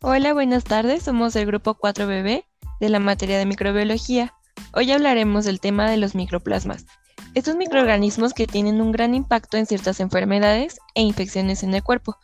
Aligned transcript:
Hola, 0.00 0.32
buenas 0.32 0.62
tardes. 0.62 1.02
Somos 1.02 1.34
el 1.34 1.46
grupo 1.46 1.74
4BB 1.74 2.44
de 2.78 2.88
la 2.88 3.00
materia 3.00 3.36
de 3.36 3.46
microbiología. 3.46 4.32
Hoy 4.72 4.92
hablaremos 4.92 5.44
del 5.44 5.58
tema 5.58 5.90
de 5.90 5.96
los 5.96 6.14
microplasmas. 6.14 6.86
Estos 7.34 7.56
microorganismos 7.56 8.32
que 8.32 8.46
tienen 8.46 8.80
un 8.80 8.92
gran 8.92 9.16
impacto 9.16 9.56
en 9.56 9.66
ciertas 9.66 9.98
enfermedades 9.98 10.78
e 10.94 11.02
infecciones 11.02 11.64
en 11.64 11.74
el 11.74 11.82
cuerpo. 11.82 12.16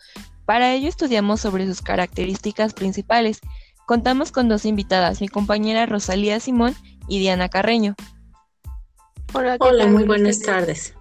Para 0.45 0.72
ello 0.72 0.88
estudiamos 0.88 1.40
sobre 1.40 1.66
sus 1.66 1.82
características 1.82 2.74
principales. 2.74 3.40
Contamos 3.86 4.30
con 4.30 4.48
dos 4.48 4.66
invitadas, 4.66 5.20
mi 5.20 5.27
compañera 5.27 5.84
Rosalía 5.84 6.38
Simón 6.38 6.77
y 7.09 7.18
Diana 7.18 7.48
Carreño. 7.48 7.96
Hola, 9.32 9.88
muy 9.88 10.04
buenas 10.04 10.38
tardes. 10.38 10.95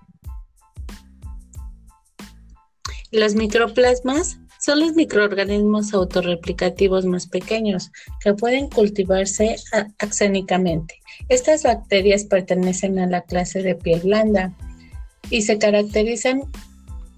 Los 3.11 3.35
microplasmas 3.35 4.39
son 4.63 4.79
los 4.79 4.93
microorganismos 4.93 5.93
autorreplicativos 5.93 7.05
más 7.05 7.27
pequeños 7.27 7.91
que 8.21 8.33
pueden 8.33 8.69
cultivarse 8.69 9.57
axénicamente. 9.99 11.01
Estas 11.27 11.63
bacterias 11.63 12.23
pertenecen 12.23 12.97
a 12.97 13.07
la 13.07 13.21
clase 13.23 13.61
de 13.61 13.75
piel 13.75 13.99
blanda 13.99 14.53
y 15.29 15.41
se 15.41 15.57
caracterizan 15.57 16.43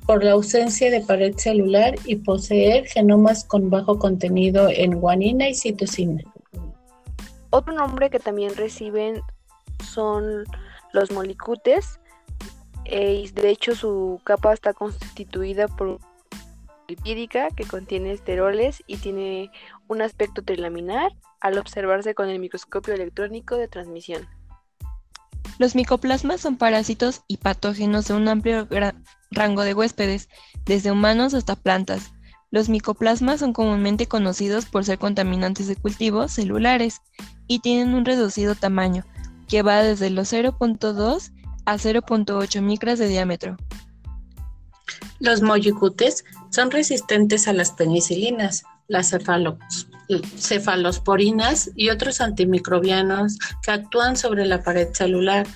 por 0.08 0.24
la 0.24 0.32
ausencia 0.32 0.90
de 0.90 1.02
pared 1.02 1.36
celular 1.38 1.94
y 2.06 2.16
poseer 2.16 2.88
genomas 2.88 3.46
con 3.46 3.70
bajo 3.70 4.00
contenido 4.00 4.68
en 4.70 5.00
guanina 5.00 5.48
y 5.48 5.54
citosina. 5.54 6.24
Otro 7.52 7.74
nombre 7.74 8.10
que 8.10 8.20
también 8.20 8.56
reciben 8.56 9.22
son 9.84 10.46
los 10.94 11.12
molicutes, 11.12 12.00
eh, 12.86 13.30
de 13.36 13.50
hecho 13.50 13.76
su 13.76 14.20
capa 14.24 14.52
está 14.52 14.74
constituida 14.74 15.68
por 15.68 16.00
lipídica 16.88 17.50
que 17.50 17.66
contiene 17.66 18.12
esteroles 18.12 18.84
y 18.88 18.98
tiene 18.98 19.52
un 19.88 20.02
aspecto 20.02 20.44
trilaminar 20.44 21.12
al 21.42 21.58
observarse 21.58 22.16
con 22.16 22.30
el 22.30 22.40
microscopio 22.40 22.94
electrónico 22.94 23.56
de 23.56 23.68
transmisión. 23.68 24.28
Los 25.58 25.76
micoplasmas 25.76 26.42
son 26.42 26.58
parásitos 26.58 27.24
y 27.28 27.38
patógenos 27.38 28.08
de 28.08 28.14
un 28.14 28.28
amplio 28.28 28.68
rango 29.32 29.64
de 29.64 29.74
huéspedes, 29.74 30.28
desde 30.66 30.92
humanos 30.92 31.34
hasta 31.34 31.56
plantas. 31.56 32.12
Los 32.52 32.68
micoplasmas 32.68 33.40
son 33.40 33.54
comúnmente 33.54 34.08
conocidos 34.08 34.66
por 34.66 34.84
ser 34.84 35.00
contaminantes 35.00 35.68
de 35.68 35.76
cultivos 35.76 36.32
celulares 36.32 37.02
y 37.48 37.60
tienen 37.60 37.94
un 37.94 38.06
reducido 38.06 38.56
tamaño, 38.56 39.06
que 39.48 39.62
va 39.62 39.82
desde 39.82 40.10
los 40.10 40.32
0.2 40.32 41.32
a 41.66 41.76
0.8 41.76 42.62
micras 42.62 43.00
de 43.00 43.08
diámetro. 43.08 43.58
Los 45.20 45.42
molicutes 45.42 46.26
son 46.52 46.72
resistentes 46.72 47.48
a 47.48 47.54
las 47.54 47.72
penicilinas, 47.72 48.64
las 48.88 49.16
cefalosporinas 50.38 51.72
y 51.76 51.90
otros 51.90 52.22
antimicrobianos 52.22 53.38
que 53.64 53.72
actúan 53.72 54.16
sobre 54.18 54.46
la 54.46 54.62
pared 54.62 54.90
celular, 54.94 55.48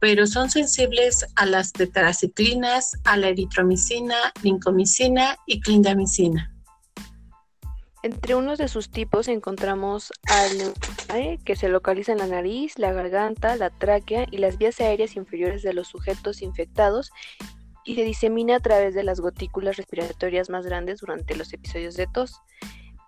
pero 0.00 0.26
son 0.26 0.50
sensibles 0.50 1.26
a 1.34 1.46
las 1.46 1.72
tetraciclinas, 1.72 2.92
a 3.04 3.16
la 3.16 3.28
eritromicina, 3.28 4.16
lincomicina 4.42 5.36
y 5.46 5.60
clindamicina. 5.60 6.50
Entre 8.02 8.34
unos 8.34 8.58
de 8.58 8.68
sus 8.68 8.90
tipos 8.90 9.28
encontramos 9.28 10.12
al 10.26 11.38
que 11.42 11.56
se 11.56 11.68
localiza 11.70 12.12
en 12.12 12.18
la 12.18 12.26
nariz, 12.26 12.78
la 12.78 12.92
garganta, 12.92 13.56
la 13.56 13.70
tráquea 13.70 14.26
y 14.30 14.36
las 14.36 14.58
vías 14.58 14.78
aéreas 14.78 15.16
inferiores 15.16 15.62
de 15.62 15.72
los 15.72 15.88
sujetos 15.88 16.42
infectados 16.42 17.10
y 17.84 17.94
se 17.94 18.02
disemina 18.02 18.56
a 18.56 18.60
través 18.60 18.94
de 18.94 19.04
las 19.04 19.20
gotículas 19.20 19.76
respiratorias 19.76 20.50
más 20.50 20.66
grandes 20.66 21.00
durante 21.00 21.36
los 21.36 21.52
episodios 21.52 21.96
de 21.96 22.06
tos. 22.06 22.40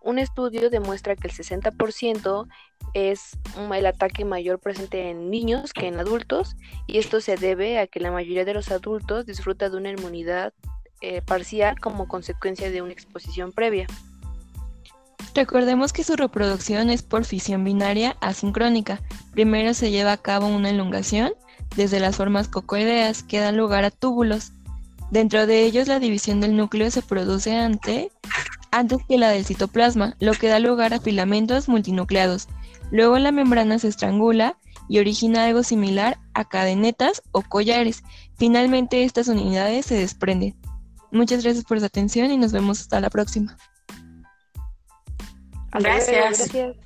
Un 0.03 0.19
estudio 0.19 0.70
demuestra 0.70 1.17
que 1.17 1.29
el 1.29 1.35
60% 1.35 2.47
es 2.95 3.36
el 3.75 3.86
ataque 3.86 4.25
mayor 4.25 4.61
presente 4.61 5.11
en 5.11 5.31
niños 5.31 5.73
que 5.73 5.89
en 5.89 5.98
adultos 5.98 6.57
y 6.86 6.98
esto 6.98 7.20
se 7.20 7.36
debe 7.36 7.79
a 7.79 7.86
que 7.86 8.01
la 8.01 8.13
mayoría 8.13 8.45
de 8.45 8.55
los 8.55 8.70
adultos 8.70 9.27
disfruta 9.27 9.69
de 9.69 9.77
una 9.77 9.91
inmunidad 9.91 10.53
eh, 11.03 11.23
parcial 11.23 11.79
como 11.81 12.09
consecuencia 12.09 12.70
de 12.70 12.83
una 12.83 12.92
exposición 12.92 13.53
previa. 13.53 13.86
Recordemos 15.35 15.92
que 15.92 16.05
su 16.05 16.17
reproducción 16.17 16.89
es 16.89 17.03
por 17.03 17.27
fisión 17.27 17.63
binaria 17.65 18.17
asincrónica. 18.23 19.03
Primero 19.33 19.75
se 19.75 19.91
lleva 19.91 20.13
a 20.13 20.17
cabo 20.17 20.47
una 20.47 20.70
elongación 20.70 21.35
desde 21.77 22.01
las 22.01 22.17
formas 22.17 22.48
cocoideas 22.48 23.23
que 23.23 23.41
dan 23.41 23.59
lugar 23.59 23.85
a 23.85 23.91
túbulos. 23.91 24.53
Dentro 25.11 25.46
de 25.46 25.64
ellos 25.64 25.89
la 25.89 26.00
división 26.00 26.40
del 26.40 26.56
núcleo 26.56 26.90
se 26.90 27.02
produce 27.02 27.56
antes 27.56 28.11
que 29.08 29.17
la 29.17 29.30
del 29.30 29.46
citoplasma, 29.46 30.17
lo 30.20 30.33
que 30.33 30.48
da 30.48 30.58
lugar 30.58 30.92
a 30.92 31.00
filamentos 31.00 31.68
multinucleados. 31.68 32.48
Luego 32.90 33.18
la 33.18 33.33
membrana 33.33 33.78
se 33.78 33.89
estrangula 33.89 34.58
y 34.89 34.98
origina 34.98 35.44
algo 35.44 35.62
similar 35.62 36.18
a 36.34 36.44
cadenetas 36.44 37.22
o 37.33 37.42
collares. 37.42 38.02
Finalmente 38.36 39.05
estas 39.05 39.28
unidades 39.28 39.86
se 39.86 39.94
desprenden. 39.94 40.56
Muchas 41.11 41.42
gracias 41.42 41.64
por 41.64 41.80
su 41.80 41.86
atención 41.86 42.30
y 42.30 42.36
nos 42.36 42.52
vemos 42.52 42.80
hasta 42.80 43.00
la 43.00 43.11
próxima. 43.11 43.56
Gracias. 45.73 46.38
Gracias. 46.38 46.77